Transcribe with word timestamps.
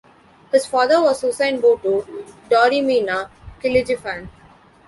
His 0.51 0.65
father 0.65 0.99
was 0.99 1.21
Husain 1.21 1.61
Bodu 1.61 2.03
Dorimena 2.49 3.29
Kilegefan. 3.61 4.27